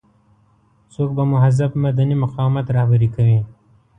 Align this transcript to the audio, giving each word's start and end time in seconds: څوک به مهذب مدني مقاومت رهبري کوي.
څوک 0.93 1.09
به 1.17 1.23
مهذب 1.33 1.71
مدني 1.83 2.15
مقاومت 2.23 2.67
رهبري 2.77 3.09
کوي. 3.15 3.39